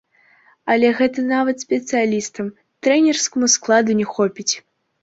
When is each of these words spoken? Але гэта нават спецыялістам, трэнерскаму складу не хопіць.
Але 0.75 0.89
гэта 1.01 1.25
нават 1.33 1.57
спецыялістам, 1.67 2.51
трэнерскаму 2.89 3.55
складу 3.59 3.91
не 4.03 4.13
хопіць. 4.17 4.53